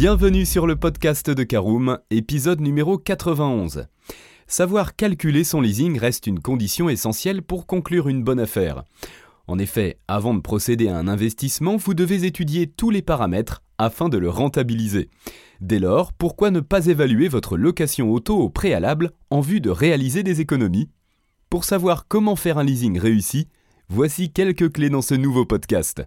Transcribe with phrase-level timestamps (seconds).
[0.00, 3.86] Bienvenue sur le podcast de Caroom, épisode numéro 91.
[4.46, 8.84] Savoir calculer son leasing reste une condition essentielle pour conclure une bonne affaire.
[9.46, 14.08] En effet, avant de procéder à un investissement, vous devez étudier tous les paramètres afin
[14.08, 15.10] de le rentabiliser.
[15.60, 20.22] Dès lors, pourquoi ne pas évaluer votre location auto au préalable en vue de réaliser
[20.22, 20.88] des économies?
[21.50, 23.48] Pour savoir comment faire un leasing réussi,
[23.90, 26.06] voici quelques clés dans ce nouveau podcast.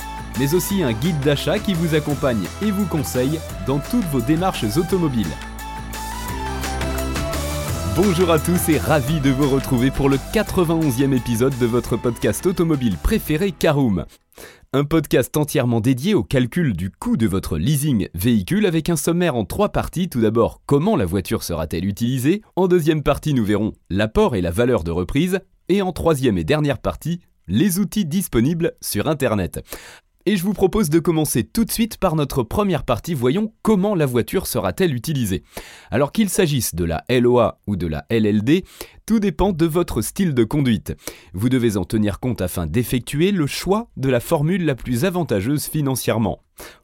[0.39, 4.77] mais aussi un guide d'achat qui vous accompagne et vous conseille dans toutes vos démarches
[4.77, 5.27] automobiles.
[7.95, 12.45] Bonjour à tous et ravi de vous retrouver pour le 91e épisode de votre podcast
[12.45, 14.05] automobile préféré Caroom.
[14.73, 19.35] Un podcast entièrement dédié au calcul du coût de votre leasing véhicule avec un sommaire
[19.35, 20.07] en trois parties.
[20.07, 22.41] Tout d'abord, comment la voiture sera-t-elle utilisée?
[22.55, 25.39] En deuxième partie, nous verrons l'apport et la valeur de reprise.
[25.67, 29.61] Et en troisième et dernière partie, les outils disponibles sur Internet.
[30.25, 33.95] Et je vous propose de commencer tout de suite par notre première partie, voyons comment
[33.95, 35.43] la voiture sera-t-elle utilisée.
[35.89, 38.63] Alors qu'il s'agisse de la LOA ou de la LLD,
[39.05, 40.95] tout dépend de votre style de conduite.
[41.33, 45.65] Vous devez en tenir compte afin d'effectuer le choix de la formule la plus avantageuse
[45.65, 46.43] financièrement.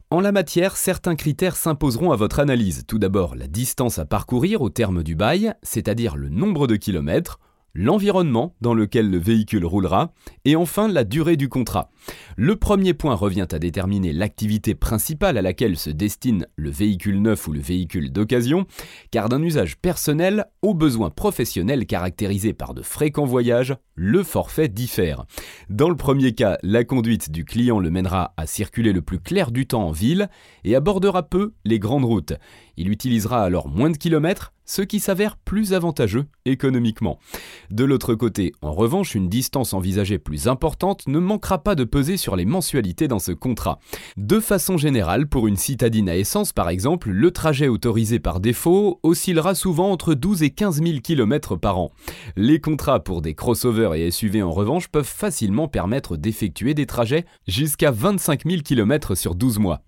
[0.09, 2.85] En la matière, certains critères s'imposeront à votre analyse.
[2.87, 7.39] Tout d'abord, la distance à parcourir au terme du bail, c'est-à-dire le nombre de kilomètres,
[7.77, 10.11] l'environnement dans lequel le véhicule roulera,
[10.45, 11.91] et enfin la durée du contrat.
[12.35, 17.47] Le premier point revient à déterminer l'activité principale à laquelle se destine le véhicule neuf
[17.47, 18.65] ou le véhicule d'occasion,
[19.11, 25.25] car d'un usage personnel aux besoins professionnels caractérisés par de fréquents voyages, le forfait diffère.
[25.69, 29.51] Dans le premier cas, la conduite du client le mènera à circuler le plus clair
[29.51, 30.29] du temps en ville
[30.63, 32.33] et abordera peu les grandes routes.
[32.75, 37.17] Il utilisera alors moins de kilomètres, ce qui s'avère plus avantageux économiquement.
[37.71, 42.17] De l'autre côté, en revanche, une distance envisagée plus importante ne manquera pas de peser
[42.17, 43.79] sur les mensualités dans ce contrat.
[44.17, 48.99] De façon générale, pour une citadine à essence par exemple, le trajet autorisé par défaut
[49.03, 51.91] oscillera souvent entre 12 et 15 000 km par an.
[52.35, 57.25] Les contrats pour des crossovers et SUV en revanche peuvent facilement permettre d'effectuer des trajets
[57.47, 59.86] jusqu'à 25 000 km sur 12 mois.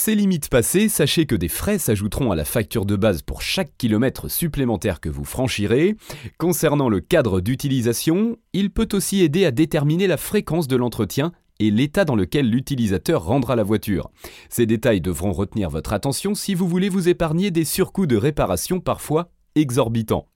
[0.00, 3.76] Ces limites passées, sachez que des frais s'ajouteront à la facture de base pour chaque
[3.76, 5.96] kilomètre supplémentaire que vous franchirez.
[6.38, 11.72] Concernant le cadre d'utilisation, il peut aussi aider à déterminer la fréquence de l'entretien et
[11.72, 14.08] l'état dans lequel l'utilisateur rendra la voiture.
[14.48, 18.78] Ces détails devront retenir votre attention si vous voulez vous épargner des surcoûts de réparation
[18.78, 20.28] parfois exorbitants.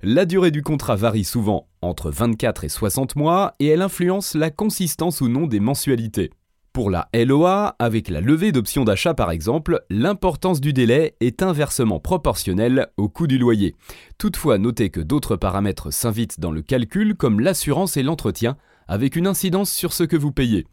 [0.00, 4.50] La durée du contrat varie souvent entre 24 et 60 mois et elle influence la
[4.50, 6.30] consistance ou non des mensualités.
[6.72, 12.00] Pour la LOA, avec la levée d'options d'achat par exemple, l'importance du délai est inversement
[12.00, 13.74] proportionnelle au coût du loyer.
[14.16, 18.56] Toutefois, notez que d'autres paramètres s'invitent dans le calcul comme l'assurance et l'entretien,
[18.88, 20.66] avec une incidence sur ce que vous payez.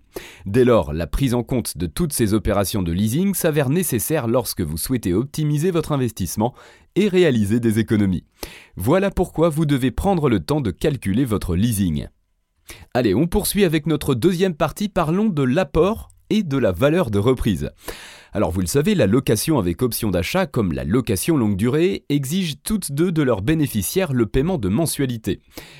[0.45, 4.61] Dès lors, la prise en compte de toutes ces opérations de leasing s'avère nécessaire lorsque
[4.61, 6.53] vous souhaitez optimiser votre investissement
[6.95, 8.23] et réaliser des économies.
[8.77, 12.07] Voilà pourquoi vous devez prendre le temps de calculer votre leasing.
[12.93, 17.19] Allez, on poursuit avec notre deuxième partie, parlons de l'apport et de la valeur de
[17.19, 17.71] reprise.
[18.31, 22.55] Alors vous le savez, la location avec option d'achat comme la location longue durée exigent
[22.63, 25.39] toutes deux de leurs bénéficiaires le paiement de mensualité.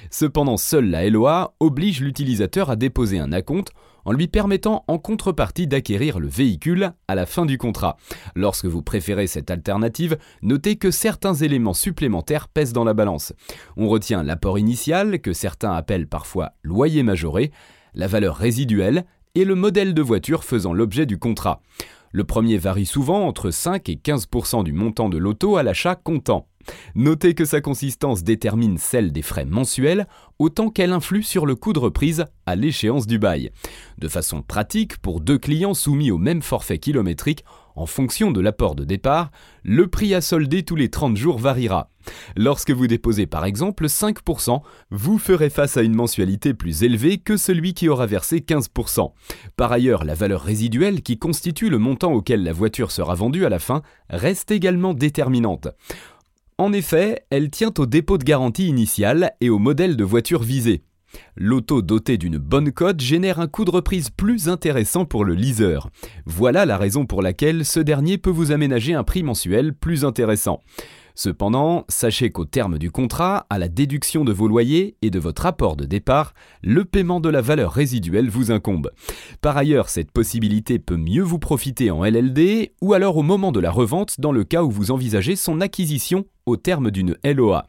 [0.09, 3.71] Cependant, seule la LOA oblige l'utilisateur à déposer un acompte
[4.05, 7.97] en lui permettant en contrepartie d'acquérir le véhicule à la fin du contrat.
[8.35, 13.33] Lorsque vous préférez cette alternative, notez que certains éléments supplémentaires pèsent dans la balance.
[13.77, 17.51] On retient l'apport initial, que certains appellent parfois loyer majoré,
[17.93, 19.05] la valeur résiduelle
[19.35, 21.61] et le modèle de voiture faisant l'objet du contrat.
[22.11, 26.48] Le premier varie souvent entre 5 et 15% du montant de l'auto à l'achat comptant.
[26.95, 30.07] Notez que sa consistance détermine celle des frais mensuels
[30.37, 33.51] autant qu'elle influe sur le coût de reprise à l'échéance du bail.
[33.97, 37.43] De façon pratique, pour deux clients soumis au même forfait kilométrique,
[37.75, 39.31] en fonction de l'apport de départ,
[39.63, 41.89] le prix à solder tous les 30 jours variera.
[42.35, 47.37] Lorsque vous déposez par exemple 5%, vous ferez face à une mensualité plus élevée que
[47.37, 49.11] celui qui aura versé 15%.
[49.55, 53.49] Par ailleurs, la valeur résiduelle qui constitue le montant auquel la voiture sera vendue à
[53.49, 55.69] la fin reste également déterminante.
[56.59, 60.83] En effet, elle tient au dépôt de garantie initiale et au modèle de voiture visé.
[61.37, 65.89] L'auto doté d'une bonne cote génère un coût de reprise plus intéressant pour le liseur.
[66.25, 70.59] Voilà la raison pour laquelle ce dernier peut vous aménager un prix mensuel plus intéressant.
[71.15, 75.45] Cependant, sachez qu'au terme du contrat, à la déduction de vos loyers et de votre
[75.45, 78.91] apport de départ, le paiement de la valeur résiduelle vous incombe.
[79.41, 83.59] Par ailleurs, cette possibilité peut mieux vous profiter en LLD ou alors au moment de
[83.59, 87.67] la revente dans le cas où vous envisagez son acquisition au terme d'une LOA.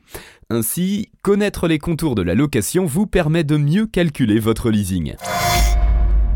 [0.50, 5.14] Ainsi, connaître les contours de la location vous permet de mieux calculer votre leasing.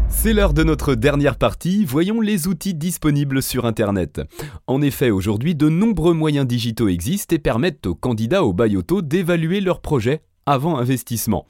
[0.09, 4.23] C'est l'heure de notre dernière partie, voyons les outils disponibles sur Internet.
[4.67, 9.03] En effet, aujourd'hui, de nombreux moyens digitaux existent et permettent aux candidats au bail auto
[9.03, 11.47] d'évaluer leur projet avant investissement.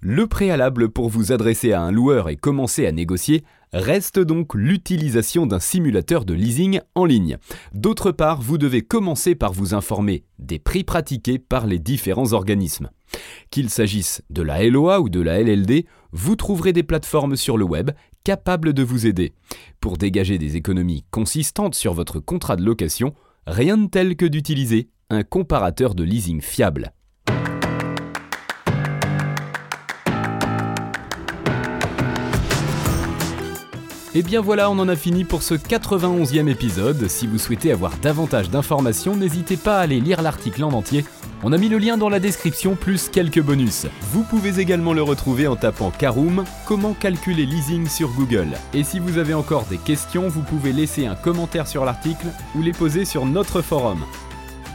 [0.00, 5.46] Le préalable pour vous adresser à un loueur et commencer à négocier reste donc l'utilisation
[5.46, 7.38] d'un simulateur de leasing en ligne.
[7.74, 12.90] D'autre part, vous devez commencer par vous informer des prix pratiqués par les différents organismes.
[13.50, 17.64] Qu'il s'agisse de la LOA ou de la LLD, vous trouverez des plateformes sur le
[17.64, 17.90] web
[18.24, 19.32] capables de vous aider.
[19.80, 23.14] Pour dégager des économies consistantes sur votre contrat de location,
[23.46, 26.92] rien de tel que d'utiliser un comparateur de leasing fiable.
[34.14, 37.08] Et bien voilà, on en a fini pour ce 91e épisode.
[37.08, 41.04] Si vous souhaitez avoir davantage d'informations, n'hésitez pas à aller lire l'article en entier.
[41.42, 43.86] On a mis le lien dans la description plus quelques bonus.
[44.12, 48.56] Vous pouvez également le retrouver en tapant Caroom, comment calculer leasing sur Google.
[48.72, 52.62] Et si vous avez encore des questions, vous pouvez laisser un commentaire sur l'article ou
[52.62, 54.00] les poser sur notre forum.